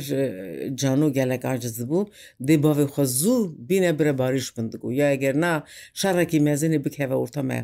cano 0.80 1.10
gelek 1.20 1.44
aciz 1.54 1.74
dibû 1.80 2.00
dê 2.48 2.56
bavê 2.64 2.86
xwe 2.94 3.04
zû 3.20 3.36
bîne 3.70 3.92
bire 4.00 4.14
barîş 4.22 4.58
bin 4.58 4.66
dibû 4.72 4.94
ya 4.94 5.08
eger 5.14 5.36
na 5.42 5.64
şarekî 5.94 6.40
mezinê 6.40 6.86
bikeve 6.86 7.16
orta 7.16 7.44
me 7.44 7.60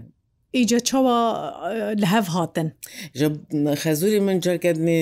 ئیجە 0.60 0.80
چاوە 0.90 1.18
لە 2.02 2.08
هەف 2.16 2.28
هاتن 2.36 2.68
خەزوری 3.84 4.20
من 4.28 4.38
جەرکردنی 4.46 5.00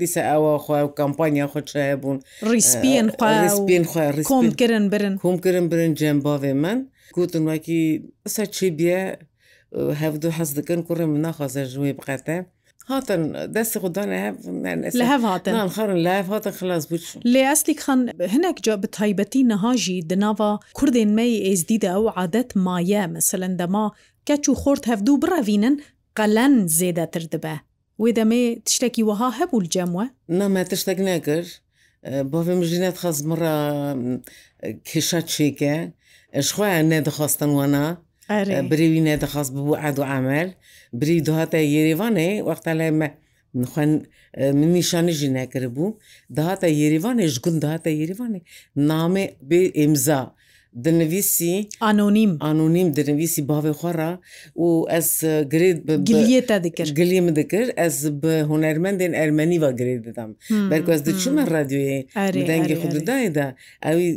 دیسە 0.00 0.20
ئەوە 0.30 0.52
خۆ 0.64 0.76
کمپانیا 1.00 1.46
خۆچە 1.52 1.80
بوون 2.02 2.18
ریسپین 2.54 3.06
ریسپین 3.46 3.84
کۆمکردن 4.30 4.84
برن 4.92 5.14
کۆمکردن 5.24 5.66
برن 5.72 5.92
جێم 6.00 6.18
باێ 6.26 6.52
من 6.62 6.78
گوتن 7.16 7.42
وەکی 7.50 7.80
سە 8.34 8.42
چی 8.54 8.68
بێ 8.78 8.98
هەفدو 10.02 10.28
حەز 10.38 10.50
دکن 10.56 10.80
کوڕی 10.88 11.06
من 11.12 11.20
ناخوازە 11.26 11.62
ژووی 11.72 11.92
بقەتە 12.00 12.36
هاتن 12.88 13.22
دەستی 13.54 13.78
خوددانان 13.78 15.68
خەرن 15.76 15.98
لایف 16.06 16.26
هاتە 16.34 16.48
خلاص 16.58 16.86
بوو 16.88 17.20
لێ 17.32 17.42
ئەسلی 17.50 17.78
خان 17.80 18.00
هەنێک 18.34 18.56
جا 18.66 18.76
بە 18.82 18.88
تایبەتی 18.98 19.42
نەهاژی 19.52 20.04
دناوا 20.10 20.50
کوردێن 20.78 21.10
مەی 21.18 21.32
ئێزدیدا 21.46 21.88
ئەو 21.94 22.04
عادەت 22.18 22.50
مایە 22.66 23.02
مەسەلەندەما 23.16 23.86
کەچ 24.28 24.44
و 24.48 24.54
خۆرت 24.62 24.84
هەفتوو 24.90 25.20
بڕەوینن 25.22 25.76
قەلەن 26.18 26.54
زێدەتر 26.78 27.22
دەبە 27.32 27.56
وێ 28.02 28.10
دەمێ 28.18 28.42
تشتێکی 28.66 29.02
وەها 29.08 29.30
هەبوو 29.38 29.68
جەموە 29.74 30.06
نامە 30.38 30.62
تشتێک 30.70 30.98
نەگر 31.10 31.44
بۆێ 32.32 32.54
مژینەت 32.60 32.96
خەزمڕە 33.02 33.54
کێشە 34.88 35.20
چێکە 35.32 35.74
شخوایان 36.46 36.86
نێدەخواستن 36.92 37.50
وەنا 37.58 37.86
برێوی 38.70 39.02
نێدەخواست 39.08 39.50
ببوو 39.54 39.74
عاد 39.82 39.98
و 40.00 40.04
عمل. 40.16 40.48
برî 41.00 41.16
دهاتە 41.28 41.60
Yêrêvanê 41.74 42.30
wexta 42.48 42.72
lê 42.80 42.90
me 43.00 43.08
min 44.58 44.70
nîşanî 44.78 45.12
jî 45.20 45.28
nekiribû 45.38 45.86
dahata 46.38 46.68
Yêrêvanê 46.80 47.24
ji 47.34 47.38
gund 47.44 47.58
dahata 47.64 47.90
Yêrêvanê 48.00 48.40
namê 48.90 49.24
bê 49.50 49.62
emza 49.84 50.20
دنویسی 50.84 51.68
ئانونیم 51.82 52.32
ئانونیم 52.42 52.88
دنویسی 52.98 53.42
باێ 53.50 53.72
خۆرا 53.80 54.12
و 54.56 54.66
ئەس 54.94 55.12
گرێت 55.52 55.76
گلیێتا 56.08 56.56
دکرد 56.66 56.92
گلی 57.00 57.20
من 57.24 57.32
دکرد 57.38 57.70
ئەس 57.82 57.96
بە 58.22 58.34
هوەرمەندێن 58.48 59.12
ئەرمەنی 59.18 59.58
وا 59.64 59.70
گرێت 59.80 60.00
دەدام 60.06 60.30
بەرکەس 60.70 61.00
دچمە 61.08 61.42
ڕادیۆێ 61.54 61.96
دەنگی 62.50 62.76
خوددایدا 62.82 63.46
ئەوی 63.86 64.08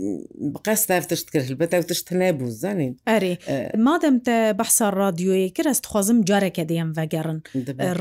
بقەس 0.54 0.82
تافتشت 0.90 1.28
کرد 1.34 1.50
بە 1.62 1.66
تاوتشت 1.72 2.08
نەبوو 2.22 2.50
زانین 2.62 2.94
ئەرێ 3.12 3.34
مادەم 3.88 4.16
تە 4.26 4.36
بەحسا 4.60 4.88
ڕادیۆیە 5.02 5.50
کرد 5.56 5.68
ئەست 5.74 5.86
خۆزم 5.92 6.18
جارەکە 6.30 6.64
دێم 6.72 6.90
ڤگەڕن 6.98 7.40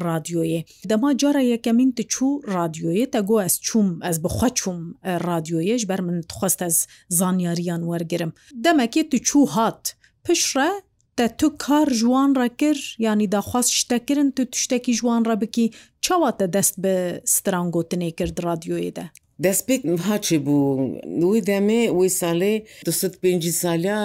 ڕادیۆیە 0.04 0.60
دەما 0.90 1.10
جارە 1.22 1.42
یەکەمین 1.54 1.90
تچوو 1.98 2.30
ڕادیۆیە 2.54 3.06
تا 3.14 3.20
گۆ 3.28 3.36
ئەس 3.44 3.56
چوم 3.66 3.88
ئەس 4.06 4.16
بخوا 4.24 4.48
چوم 4.60 4.78
ڕادیۆیەش 5.26 5.82
بەر 5.90 6.00
من 6.06 6.16
تخواست 6.30 6.58
ئەس 6.64 6.76
زانیاریان 7.18 7.82
وەرگرم. 7.90 8.32
demekê 8.64 9.02
tu 9.08 9.16
çû 9.16 9.46
hat 9.48 9.96
piş 10.24 10.56
re 10.56 10.70
te 11.16 11.28
tu 11.38 11.56
kar 11.58 11.88
jiwan 11.90 12.34
re 12.40 12.48
kir 12.60 12.96
yanî 12.98 13.32
daxwast 13.32 13.70
ştekirin 13.70 14.30
tu 14.36 14.46
tiştekî 14.50 14.92
jiwan 14.94 15.24
re 15.24 15.40
bikî 15.40 15.70
çawa 16.02 16.36
te 16.36 16.52
dest 16.52 16.74
bi 16.78 16.94
strangotinê 17.34 18.10
kird 18.16 18.36
radyoyê 18.38 18.96
de 18.96 19.10
دەستپێک 19.46 19.82
هاچی 20.08 20.38
بوو 20.46 21.30
وی 21.30 21.40
دەمێ 21.50 21.82
وی 21.98 22.10
ساڵێ 22.22 22.54
250 22.88 23.60
سالا 23.62 24.00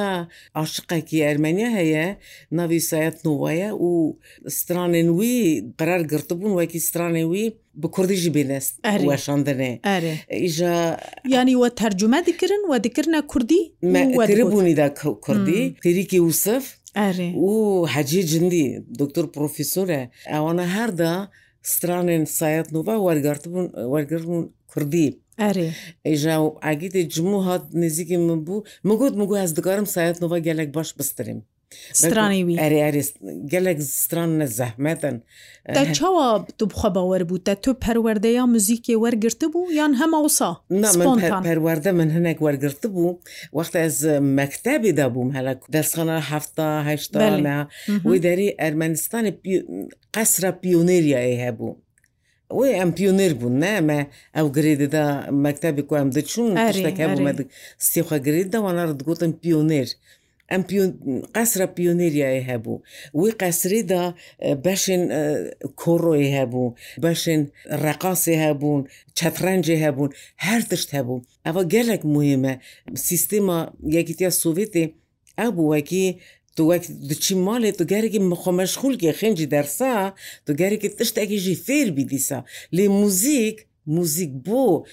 عاشقێکی 0.60 1.18
ئەرمەنیا 1.28 1.70
هەیە 1.78 2.08
ناوی 2.58 2.80
سایەت 2.90 3.18
نوواە 3.26 3.70
و 3.84 3.88
سترانێن 4.58 5.10
وی 5.20 5.36
قرار 5.80 6.02
گرتبوون 6.12 6.54
وەکی 6.60 6.80
سترانێ 6.90 7.26
وی 7.34 7.46
bi 7.82 7.88
Kurdî 7.96 8.18
bênest 8.38 8.74
weşandinê 9.10 9.72
îja 10.48 10.76
yanî 11.36 11.52
we 11.62 11.70
tercüme 11.82 12.20
dikirin 12.26 12.64
we 12.72 12.84
dikirine 12.84 13.22
Kurdî 13.28 13.62
bûnî 14.54 14.76
de 14.82 14.88
Kurdî 15.26 15.60
têrîkî 15.84 16.20
Ûsif 16.30 16.64
û 17.48 17.50
hecî 17.94 18.22
cindî 18.32 18.84
doktor 19.00 19.26
profesore 19.38 20.02
ewana 20.38 20.68
her 20.76 20.98
da 20.98 21.12
stranên 21.64 22.26
sayet 22.26 22.68
nova 22.72 22.96
wergertibûn 23.06 23.68
wergirbûn 23.94 24.44
Kurdî 24.68 25.08
ئەیژا 25.40 26.38
و 26.44 26.58
ئاگیتی 26.64 27.04
جموو 27.14 27.42
هات 27.46 27.64
نزیکی 27.74 28.18
من 28.18 28.40
بوو 28.46 28.64
مگوت 28.86 29.14
مگو 29.22 29.34
ez 29.46 29.52
dikarim 29.58 29.86
sayetnova 29.86 30.38
gelek 30.40 30.76
baş 30.76 31.00
bistirim. 31.00 31.40
stranî 31.94 32.40
wî 32.48 32.58
gelek 33.46 33.84
stran 33.84 34.40
ne 34.40 34.48
zehmetin 34.48 35.24
Te 35.74 35.94
çawa 35.94 36.46
tu 36.58 36.70
bixwe 36.70 36.96
bawer 36.96 37.22
bû 37.30 37.44
te 37.44 37.56
tu 37.56 37.74
perwerdeya 37.80 38.44
muzîkê 38.46 38.94
wergirti 39.06 39.46
bû 39.46 39.74
yan 39.74 40.00
hema 40.02 40.18
wisa 40.22 40.58
perwerde 41.44 41.92
min 41.92 42.10
hinek 42.16 42.38
wergirti 42.40 42.88
bû 42.88 43.20
Wexta 43.52 43.80
ez 43.80 44.04
mektebî 44.40 44.98
de 44.98 45.06
bûm 45.16 45.34
helek 45.38 45.60
destxana 45.74 46.22
hefta 46.22 46.86
heşta 46.86 47.28
wê 48.06 48.24
derî 48.24 48.48
Ermenistanê 48.60 49.32
qesra 50.14 50.50
pioneriyayê 50.62 51.38
hebû 51.48 51.76
وی 52.58 52.72
ئەم 52.80 52.90
پیۆنێر 52.98 53.34
بوون 53.40 53.56
نامە 53.64 54.00
ئەو 54.38 54.48
گرێدەدا 54.56 55.06
مەکتتابی 55.46 55.84
کوام 55.90 56.10
دەچوون 56.16 56.52
شتەکە 56.76 57.06
بوومە 57.14 57.32
سێخە 57.90 58.18
گرێت 58.26 58.48
داوانە 58.54 58.84
دەگوتم 59.00 59.32
پیۆنێر. 59.42 59.90
ئەم 60.52 60.62
قەسرە 61.36 61.68
پیۆنێریایە 61.76 62.42
هەبوو 62.50 62.78
وی 63.20 63.32
قەسریدا 63.42 64.04
بەشن 64.66 65.02
کۆڕۆی 65.82 66.30
هەبوو 66.38 66.74
بەشن 67.04 67.42
ڕقاسی 67.86 68.36
هەبوون 68.46 68.82
چەفرەنجێ 69.18 69.78
هەبوون 69.86 70.12
هەر 70.46 70.62
تشت 70.70 70.90
هەبوو 70.98 71.20
ئەوە 71.46 71.64
گەلێک 71.74 72.02
مهمە 72.16 72.54
سیستما 73.08 73.58
یەکیتیا 73.98 74.30
سوڤێتی 74.42 74.86
ئەو 75.40 75.52
بووەکی 75.58 76.08
تو 76.56 76.62
وەک 76.70 76.84
دچی 77.10 77.36
ماڵێ 77.48 77.72
تو 77.78 77.84
گەرەێکی 77.92 78.26
مخۆمەشخولکێ 78.32 79.12
خێنجی 79.20 79.52
دەرسا 79.54 79.96
تو 80.46 80.52
گەرەێکی 80.60 80.90
تشتێکیژی 80.98 81.62
فێربی 81.66 82.06
دیسا 82.12 82.40
لێ 82.76 82.86
موزیک 83.00 83.58
موزیک 83.92 84.32
بوو 84.46 84.84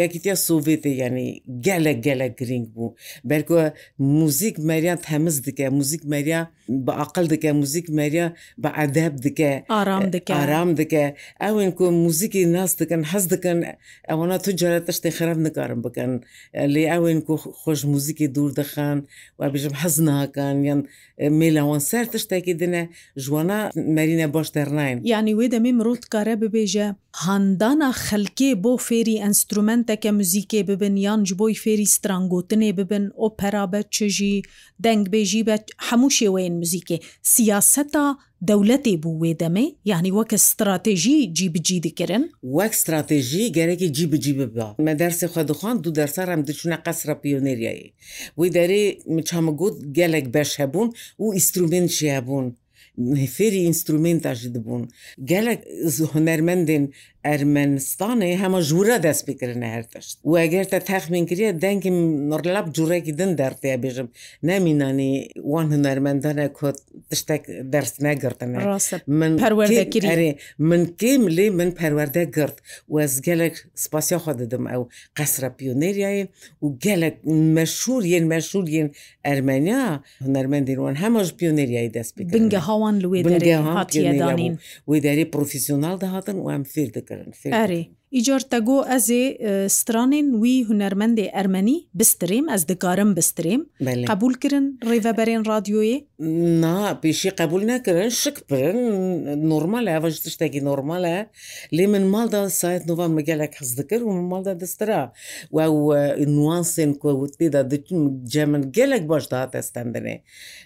یەکیتیا 0.00 0.34
سوڤێتی 0.46 0.86
یعنی 1.02 1.42
gelek 1.64 1.96
gelek 2.04 2.32
گرنگ 2.40 2.66
بوو 2.74 2.94
بەرکوە 3.30 3.64
موزیک 3.98 4.56
مەریان 4.68 4.98
تەمز 5.08 5.36
دکە 5.46 5.66
موزیک 5.78 6.02
مەریا 6.10 6.40
بە 6.86 6.92
عقل 7.02 7.24
دکە 7.32 7.50
موزیک 7.60 7.86
مەریا 7.96 8.26
بە 8.62 8.68
ئەدەب 8.78 9.14
دکە 9.26 9.52
ئارام 9.70 10.04
دکە 10.14 10.32
ئارام 10.38 10.70
دکە 10.80 11.04
ئەوێن 11.42 11.70
کو 11.78 11.90
موزیکی 11.90 12.44
ناز 12.54 12.70
دکەن 12.80 13.02
حەز 13.12 13.24
دکەن 13.34 13.58
ئەوەنا 14.10 14.36
تو 14.44 14.50
جارە 14.60 14.80
تشتی 14.86 15.10
خراپ 15.18 15.38
نکارم 15.46 15.80
بکەن 15.86 16.12
لێ 16.74 16.84
ئەوێن 16.92 17.18
کو 17.26 17.34
خۆش 17.60 17.80
موزیکی 17.92 18.26
دوور 18.34 18.50
دەخان 18.60 18.98
و 19.38 19.42
بژم 19.52 19.74
حەز 19.82 19.96
ناکەن 20.08 20.56
یان 20.68 20.80
میلاوان 21.40 21.80
سەر 21.90 22.04
تشتێکی 22.12 22.54
دنە 22.60 22.82
ژوانە 23.24 23.58
مەرینە 23.96 24.26
باش 24.34 24.48
دەرناین 24.56 24.98
یعنی 25.12 25.32
وێ 25.38 25.46
دەمێ 25.54 25.70
مرۆڤ 25.78 26.00
کارە 26.14 26.34
ببێژە 26.42 26.88
هەندانە 27.26 27.90
خل 28.04 28.23
خەلکێ 28.24 28.50
بۆ 28.64 28.72
فێری 28.88 29.16
ئەنسترومنتەکە 29.22 30.10
موزیکێ 30.18 30.60
ببن 30.70 30.94
یان 31.06 31.20
ji 31.28 31.34
بۆی 31.40 31.54
فێری 31.62 31.88
سترانگوتنێ 31.96 32.70
ببن 32.78 33.04
ئۆپەرا 33.22 33.64
بە 33.72 33.80
چژی 33.94 34.34
دەنگبێژی 34.84 35.42
بە 35.48 35.56
هەموو 35.88 36.14
شێوەیەن 36.18 36.54
موزیکێ 36.60 36.98
سیاسەتا 37.34 38.06
دەولەتێ 38.48 38.94
بوو 39.02 39.20
وێ 39.22 39.32
دەمێ 39.42 39.66
یعنی 39.90 40.10
وەکە 40.18 40.34
استراتێژی 40.42 41.16
جیبجی 41.36 41.78
دکردن 41.86 42.24
وەک 42.56 42.72
استراتێژی 42.78 43.44
گەرەێکی 43.56 43.88
جیبجی 43.96 44.32
ببا 44.40 44.68
مە 44.86 44.92
دەرسێ 45.00 45.26
خودخواان 45.34 45.76
دوو 45.82 45.92
دەرسەرم 45.98 46.40
دچونە 46.48 46.76
قەسرە 46.86 47.14
پیۆنێریایی 47.22 47.88
وی 48.38 48.48
دەرێ 48.56 48.82
چامەگوت 49.28 49.76
gelek 49.98 50.26
beş 50.36 50.50
hebûn 50.60 50.88
û 51.24 51.26
instrument 51.40 51.88
şi 51.98 52.08
hebûn. 52.18 52.46
Nefêrî 53.18 53.62
instrumentaji 53.72 54.48
dibûn. 54.54 54.82
Gelek 55.30 55.60
hunermendên 56.12 56.84
ئەرمەنستانی 57.30 58.32
هەمە 58.42 58.60
ژورە 58.68 58.96
دەست 59.06 59.22
بکردە 59.28 59.66
هەرتەشت 59.74 60.16
وەگەر 60.32 60.64
تە 60.72 60.78
تەخمین 60.90 61.24
کرێ 61.30 61.46
دەنگی 61.64 61.90
نڕلاب 62.30 62.66
جوورێکی 62.76 63.12
دن 63.20 63.30
دەردێ 63.40 63.74
بێژم 63.84 64.08
نامینانی 64.48 65.12
وان 65.52 65.66
هوەرمەندانە 65.74 66.46
کۆت 66.58 66.78
تشتێک 67.10 67.42
دەست 67.74 67.94
نەگرتن 68.06 68.50
من 69.20 69.32
پەروەردەگیری 69.42 70.30
من 70.70 70.82
کیم 71.00 71.22
لێ 71.36 71.46
من 71.58 71.70
پەروەردە 71.78 72.24
گرت 72.36 72.56
وەز 72.94 73.12
gelek 73.26 73.54
spasiya 73.84 74.18
xwa 74.24 74.32
didim 74.40 74.64
ew 74.76 74.82
qesra 75.18 75.50
pioneriyayê 75.58 76.24
û 76.64 76.66
gelek 76.86 77.16
meşhur 77.58 78.02
yên 78.12 78.24
meşhur 78.34 78.66
yên 78.76 78.88
Ermeniya 79.32 79.84
hunermendên 80.26 80.78
wan 80.84 80.94
hema 81.04 81.20
ji 81.26 81.32
pioneriyayê 81.40 81.90
dest 81.98 82.12
bingehawan 82.36 82.94
li 83.02 83.06
wê 83.12 83.20
derê 83.30 83.52
hatiye 83.76 84.12
danîn 84.22 84.54
wê 84.90 84.96
derê 85.06 85.24
profesyonal 85.34 85.96
dihatin 86.02 86.36
û 86.44 86.46
em 86.56 86.62
fêr 86.74 86.88
dikin 86.94 87.13
kirin 87.14 87.52
Erê 87.58 87.82
îcar 88.16 88.42
te 88.48 88.58
got 88.62 88.86
ez 88.94 89.08
ê 89.10 89.22
stranên 89.74 90.26
wî 90.42 90.52
hunermendê 90.70 91.26
ermenî 91.40 91.76
bistirêm 91.98 92.46
ez 92.54 92.62
dikarim 92.68 93.10
bistirêm 93.18 93.60
qebul 94.10 94.34
kirin 94.42 94.66
rêveberên 94.90 95.42
radyoyê 95.52 95.96
Na 96.62 96.78
pêşî 97.02 97.30
qebul 97.40 97.62
nekirin 97.72 98.08
şik 98.20 98.36
pirin 98.48 98.78
normal 99.50 99.86
ev 99.96 100.04
ji 100.14 100.20
tiştekî 100.24 100.60
normal 100.64 101.04
e 101.04 101.18
lê 101.76 101.86
min 101.86 102.02
malda 102.14 102.50
sayet 102.50 102.86
nova 102.86 103.08
me 103.08 103.22
gelek 103.22 103.52
hez 103.60 103.70
dikir 103.78 104.00
û 104.00 104.08
malda 104.32 104.60
distira 104.60 105.12
we 105.56 105.64
nuansên 106.36 106.98
ku 106.98 107.08
tê 107.38 107.46
de 107.52 107.62
diçin 107.70 108.24
cemin 108.24 108.72
gelek 108.72 109.08
baş 109.08 109.24
daha 109.30 109.44
testendinê 109.54 110.16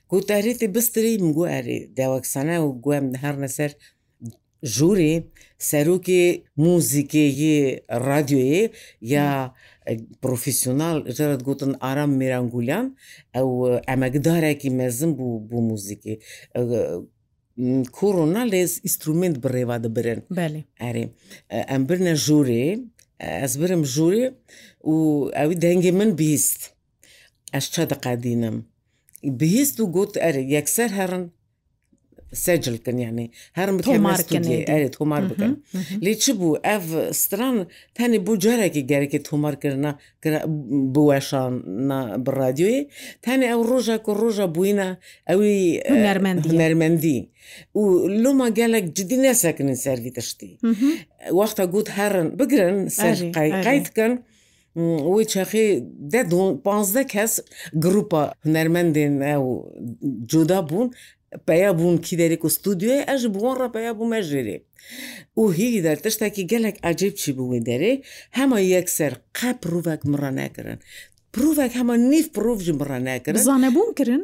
Ku 0.09 0.17
terê 0.29 0.53
tê 0.61 0.75
bistirî 0.75 1.19
min 1.23 1.33
gu 1.33 1.45
erê 1.59 1.97
dewekksane 1.97 2.57
û 2.59 2.81
guem 2.83 3.15
her 3.15 3.41
neser 3.41 3.75
ژووری 4.75 5.13
سەرۆکی 5.71 6.23
موزیکەیە 6.67 7.59
رادیۆیە 8.09 8.63
یا 9.15 9.29
پرۆفیسیۆنال 10.23 10.97
ژەرت 11.17 11.41
گوتن 11.47 11.73
ئارام 11.83 12.11
میرانگولیان 12.21 12.87
ئەو 13.37 13.49
ئەمەگدارێکی 13.89 14.71
مەزم 14.79 15.11
بوو 15.19 15.43
بۆ 15.49 15.59
موزیکی 15.71 16.15
کۆڕۆنا 17.97 18.43
لێز 18.53 18.73
ئیسرومنت 18.87 19.37
بڕێوا 19.45 19.77
دەبرن 19.85 20.21
ئەرێ 20.83 21.05
ئەم 21.71 21.83
برنە 21.89 22.15
ژوورێ 22.25 22.65
ئەس 23.43 23.53
برم 23.61 23.83
ژوورێ 23.95 24.27
و 24.93 24.95
ئەوی 25.39 25.57
دەنگی 25.65 25.93
من 25.99 26.11
بیست 26.23 26.61
ئەش 27.55 27.65
چا 27.75 27.85
دەقادینم 27.93 28.57
بهست 29.41 29.77
و 29.81 29.85
گوت 29.97 30.13
ئەرێ 30.25 30.43
یەکسەر 30.57 30.91
هەرن 30.99 31.25
سجلکن 32.35 32.99
یعنی 32.99 33.31
هەرم 33.59 33.77
ئەێت 33.79 34.95
تۆمار 34.99 35.23
بکەن 35.31 35.53
لێ 36.05 36.15
چ 36.23 36.25
بوو 36.41 36.61
ئەف 36.67 36.85
ستران 37.23 37.57
تەنی 37.97 38.19
بۆ 38.27 38.33
جارێکی 38.45 38.83
گەرەێکی 38.91 39.21
تۆمارکردنا 39.29 39.93
بوەشان 40.95 41.53
بڕادیۆی 42.25 42.79
تەنێ 43.25 43.47
ئەو 43.53 43.61
ڕۆژە 43.71 43.97
و 44.09 44.15
ڕۆژە 44.21 44.47
بووینە 44.55 44.89
ئەوی 45.31 45.55
نەرمەندی 46.63 47.19
و 47.81 47.83
لۆما 48.23 48.49
گەلێک 48.59 48.87
جدی 48.97 49.17
نەسەکنن 49.27 49.77
سەروی 49.85 50.13
تشتی 50.17 50.53
وەختە 51.41 51.65
گوت 51.73 51.89
هەرن 51.99 52.29
بگرن 52.39 52.79
قیتکەن. 53.69 54.13
وی 55.15 55.25
چاخی 55.33 55.67
ده 56.13 56.21
15 56.67 57.05
کەس 57.15 57.33
گروپا 57.85 58.23
هوەرمەندێن 58.47 59.15
ئەو 59.29 59.45
جودا 60.31 60.61
بوون 60.69 60.89
پیا 61.49 61.71
بوون 61.77 61.97
کی 62.07 62.15
دەێک 62.21 62.43
و 62.45 62.49
ستودیێ 62.57 62.99
ئەژ 63.09 63.23
بوون 63.35 63.55
ڕەپیا 63.63 63.93
بوو 63.97 64.11
مەژێرێ 64.13 64.57
و 65.37 65.43
هی 65.59 65.71
دەر 65.87 65.99
تشتێکی 66.05 66.45
گەلێک 66.53 66.77
ئاجیب 66.85 67.15
چی 67.21 67.31
بووین 67.37 67.65
دەرێ 67.69 67.93
هەمە 68.39 68.59
یەکسەر 68.75 69.13
قە 69.39 69.49
پرۆڤک 69.63 70.01
مڕە 70.11 70.31
ناکردن 70.41 70.79
پرۆڤێک 71.35 71.73
هەمە 71.81 71.95
نیف 72.11 72.27
پرۆڤژ 72.37 72.67
مڕە 72.81 72.99
ناکرد 73.09 73.37
زانە 73.49 73.69
بوون 73.75 73.93
کردن 73.99 74.23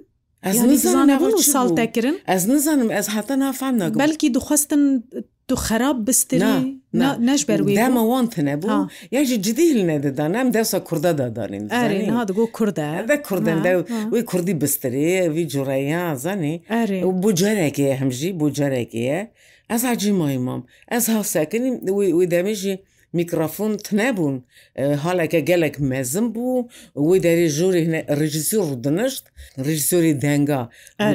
Ez 2.35 2.39
nizanim 2.51 2.91
ez 2.99 3.07
heta 3.17 3.35
nafam 3.45 3.75
nakim. 3.81 3.99
Belkî 4.05 4.29
dixwastin 4.37 4.83
تو 5.49 5.57
خراب 5.57 6.05
بستري 6.05 6.79
ناش 6.95 7.45
بروي 7.45 7.75
دام 7.75 7.97
وانتنا 7.97 8.55
بو 8.55 8.87
يجي 9.13 9.37
جديد 9.37 9.77
لنا 9.77 9.97
دا 9.97 10.29
نام 10.29 10.51
داسا 10.51 10.79
كردا 10.79 11.13
دا 11.13 11.29
دارين 11.29 11.73
اري 11.73 12.07
ها 12.07 12.25
دغو 12.25 12.47
كردا 12.47 12.83
هذا 13.01 13.15
كردا 13.15 13.55
دا 13.59 13.85
وي 14.13 14.23
كردي 14.23 14.55
بستري 14.55 15.33
في 15.33 15.45
جوريا 15.45 16.15
زاني 16.15 16.63
بو 17.03 17.31
جرك 17.31 17.79
يا 17.79 17.95
همجي 17.95 18.33
بو 18.33 18.49
جرك 18.49 18.95
يا 18.95 19.31
از 19.71 19.85
عجي 19.85 20.13
ما 20.13 20.35
امام 20.35 20.65
از 20.89 21.11
ها 21.11 21.23
ساكن 21.23 21.81
ودامجي 21.91 22.79
میکرافون 23.15 23.77
تنەبوون 23.79 24.37
حالەکە 25.05 25.39
gelek 25.49 25.77
mezin 25.91 26.27
bû 26.35 26.47
wê 27.09 27.17
derê 27.25 27.47
jorê 27.59 27.81
hene 27.87 28.01
rejisor 28.21 28.69
dinişt 28.85 29.25
rejisyorê 29.67 30.13
denga 30.23 30.69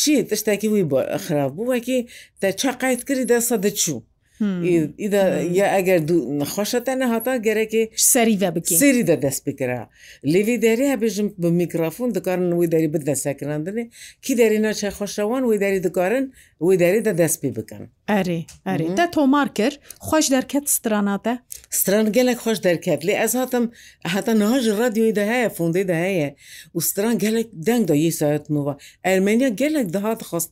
چی 0.00 0.14
تشتێکی 0.30 0.68
وی 0.72 0.84
بۆ 0.90 0.98
خراپ 1.24 1.50
بووەکی 1.56 1.98
تا 2.40 2.48
چاقایت 2.60 3.00
کردی 3.08 3.28
دەسە 3.32 3.56
دەچوو 3.64 3.98
ئیدا 4.40 5.22
یا 5.58 5.66
ئەگەر 5.76 6.00
نەخۆشەتەنە 6.40 7.06
هاتا 7.12 7.34
گەرەێ 7.46 7.82
سەریدا 8.12 8.48
بکە 8.56 8.72
سریدا 8.82 9.16
دەست 9.26 9.42
بکرا 9.48 9.82
لێوی 10.32 10.58
دەری 10.64 10.86
هەبژم 10.94 11.28
بە 11.42 11.48
میکرافۆن 11.60 12.08
دەکارن 12.16 12.46
وی 12.58 12.68
دەری 12.74 12.90
بدەسەکراندنێ 12.94 13.84
کی 14.24 14.32
دەرینا 14.40 14.72
چێخۆشەوان 14.80 15.42
وی 15.48 15.58
دەری 15.64 15.80
دکارن 15.86 16.24
وی 16.66 16.76
دەریدا 16.82 17.12
دەست 17.20 17.36
پێ 17.42 17.50
بکەن 17.58 17.82
ئەرێ 18.12 18.40
ئەرێ 18.68 18.86
hmm. 18.88 18.96
تا 18.98 19.04
تۆمار 19.14 19.48
کرد 19.58 19.76
خۆش 20.08 20.26
دەرکەت 20.36 20.64
ستراناتە 20.76 21.34
ستران 21.78 22.06
gelek 22.16 22.38
xweş 22.44 22.58
derket 22.64 23.00
lê 23.08 23.12
ez 23.24 23.34
hatim 23.40 23.64
heta 24.14 24.32
nehaj 24.42 24.64
radyoyê 24.82 25.14
de 25.18 25.24
heye 25.32 25.48
fondê 25.58 25.82
de 25.90 25.96
heye 26.04 26.28
û 26.76 26.78
stran 26.88 27.18
gelek 27.18 27.48
deng 27.68 27.84
da 27.88 27.94
yê 27.96 28.10
sayet 28.20 28.50
nova 28.50 28.76
Ermeniya 29.12 29.48
gelek 29.62 29.86
daha 29.92 30.10
dixwast 30.20 30.50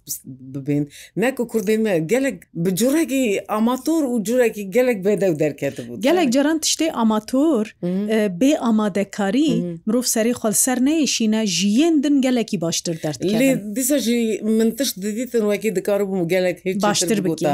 bibên 0.55 0.85
ne 1.17 1.31
ku 1.35 1.43
Kurdên 1.53 1.81
me 1.87 1.99
gelek 2.13 2.37
bi 2.65 2.71
curekî 2.81 3.45
amat 3.57 3.82
ئاماتۆر 3.83 4.05
و 4.13 4.19
جوورێکی 4.27 4.65
گەلێک 4.75 4.99
بێدەو 5.07 5.33
دەرکێت 5.43 5.77
بوو 5.87 5.97
گەلێک 6.07 6.29
جەران 6.35 6.59
تشتێ 6.65 6.89
ئاماتۆر 6.99 7.67
بێ 8.41 8.53
ئامادەکاری 8.65 9.51
مرۆڤ 9.87 10.07
سەری 10.15 10.35
خۆلسەر 10.41 10.79
نەیشینە 10.89 11.41
ژیێندن 11.59 12.15
گەلێکی 12.27 12.57
باشتر 12.65 12.95
دەرد 13.05 13.21
دیسە 13.77 13.97
من 14.59 14.69
تشت 14.79 14.95
دیتن 15.19 15.45
وەکی 15.51 15.71
دکار 15.79 16.01
بووم 16.09 16.23
گەلێک 16.33 16.59
هیچ 16.69 16.77
باشتر 16.87 17.19
بکە 17.27 17.53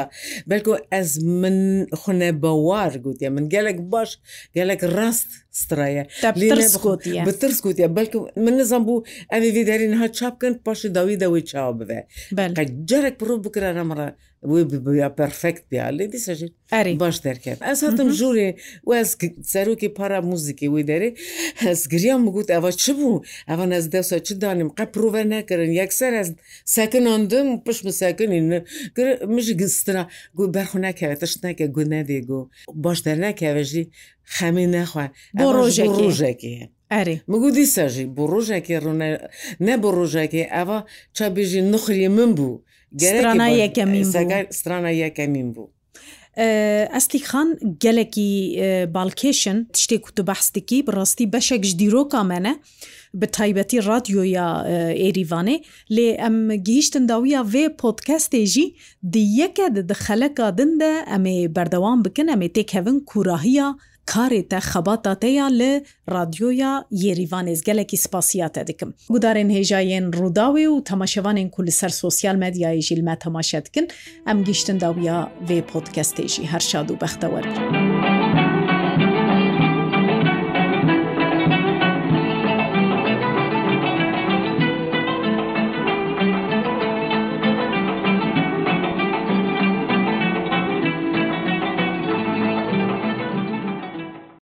بەلکو 0.51 0.73
ئەس 0.93 1.11
من 1.43 1.57
خونە 2.01 2.31
بەوار 2.43 2.93
گوتە 3.05 3.29
من 3.37 3.45
گەلێک 3.55 3.79
باش 3.93 4.11
گەلێک 4.57 4.81
ڕاست 4.97 5.31
سترایە 5.61 6.05
بترس 7.29 7.57
گوتە 7.65 7.87
بەلکو 7.97 8.19
من 8.45 8.55
نزان 8.61 8.83
بوو 8.87 9.05
ئەوی 9.33 9.65
دەرین 9.71 9.95
ها 10.01 10.07
چاپکەن 10.19 10.53
پاشی 10.65 10.89
داوی 10.97 11.17
دەوەی 11.23 11.43
چاو 11.51 11.73
بێ 11.79 12.01
جارێک 12.91 13.15
پرۆ 13.21 13.35
بکرانەمەڕە 13.45 14.09
وی 14.43 14.65
ببویا 14.65 15.09
پرفekt 15.21 15.61
بیا 15.71 15.91
لێ 15.97 16.07
دیسەژیت 16.15 16.53
ئەری 16.73 16.95
باش 17.05 17.17
دەکرد 17.29 17.59
ئەس 17.69 17.81
هاتم 17.87 18.09
ژوورێ 18.19 18.49
وەس 18.91 19.11
سەرۆکی 19.53 19.89
پارا 19.99 20.21
موزیکی 20.31 20.69
وی 20.75 20.85
دەێ 20.91 21.11
هەزگریان 21.67 22.21
بگوت 22.27 22.49
ئەوە 22.55 22.71
چ 22.83 22.85
بوو 22.99 23.25
ئەوە 23.51 23.67
نەز 23.73 23.85
دەسە 23.95 24.17
چ 24.27 24.29
دانیم 24.43 24.71
قە 24.79 24.85
پرۆڤە 24.95 25.23
نەکردن 25.35 25.71
یەکسەر 25.83 26.13
ئەس 26.19 26.29
سەکناندم 26.77 27.49
پشم 27.67 27.87
سەکنین 28.03 28.45
مژ 29.35 29.47
گسترا 29.63 30.03
گو 30.37 30.45
بەرخو 30.55 30.79
نەکەوێتش 30.87 31.33
نەکە 31.45 31.67
گو 31.75 31.83
نەدێگو 31.95 32.41
باش 32.85 32.99
دەر 33.07 33.17
نەکەوەژی 33.27 33.85
خەمی 34.37 34.67
نەخوا 34.77 35.07
بۆ 35.39 35.47
ڕۆژێک 35.57 35.93
ڕۆژێکی. 36.01 36.53
ئەری 36.95 37.17
مگو 37.31 37.49
دیسەژی 37.57 38.07
بۆ 38.17 38.23
ڕۆژێکی 38.33 38.75
ڕونە 38.85 39.09
نە 39.67 39.75
بۆ 39.83 39.89
ڕۆژێکی 39.99 40.43
ئەوە 40.57 40.79
چابێژی 41.17 41.61
نخری 41.73 42.09
من 42.17 42.31
بوو 42.37 42.55
گەرانە 43.03 43.49
یەکەمین 45.05 45.49
بوو. 45.55 45.71
ئەستی 46.95 47.21
خان 47.29 47.49
gelekî 47.85 48.31
balkêşin 48.97 49.59
tiştê 49.75 49.97
ku 50.05 50.11
tu 50.17 50.23
behstikî 50.27 50.87
bi 50.87 50.91
rastî 50.93 51.33
beşek 51.33 51.65
ji 51.69 51.79
dîroka 51.79 52.23
mene 52.23 52.55
bi 53.21 53.27
taybetî 53.27 53.79
radyoya 53.91 54.49
êîvanê 55.09 55.57
lê 55.97 56.09
em 56.29 56.51
gihîştin 56.67 57.09
dawiya 57.09 57.41
vê 57.53 57.65
podcastê 57.83 58.47
jî 58.47 58.77
di 59.13 59.19
yeke 59.19 59.69
di 59.75 59.83
di 59.89 59.95
xeleka 60.07 60.59
din 60.59 60.81
de 60.81 60.93
em 61.17 61.25
ê 61.27 61.57
berdewam 61.57 62.05
bikin 62.05 62.27
em 62.35 62.43
ê 62.47 62.49
têk 62.57 62.75
hevin 62.75 63.01
kurahiya 63.11 63.69
karê 64.13 64.41
te 64.53 64.59
xebata 64.73 65.13
te 65.23 65.29
ya 65.39 65.49
li 65.61 65.73
radyoya 66.17 66.73
yerîvanêz 67.05 67.61
gelekî 67.69 67.97
spasiya 67.97 68.49
te 68.49 68.67
dikim. 68.67 68.91
Gudarên 69.13 69.51
hêjayên 69.59 70.07
rûdawê 70.21 70.67
û 70.75 70.77
temaşevanên 70.91 71.51
ku 71.51 71.61
li 71.67 71.73
ser 71.81 71.93
sosyal 72.05 72.35
medyayê 72.45 72.81
jî 72.89 73.03
me 73.03 73.17
temaşe 73.19 73.65
dikin 73.65 73.89
em 74.31 74.45
giştin 74.45 74.81
dawiya 74.81 75.19
vê 75.49 75.59
podcastê 75.73 76.27
jî 76.35 76.43
her 76.53 76.63
şad 76.71 76.89
û 76.93 76.95
bextewer. 77.03 77.88